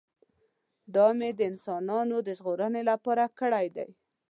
دا 0.95 1.07
مې 1.17 1.29
د 1.35 1.39
انسانانو 1.51 2.17
د 2.27 2.29
ژغورنې 2.37 2.81
لپاره 2.91 3.23
کړی 3.39 3.67
دی. 3.75 3.87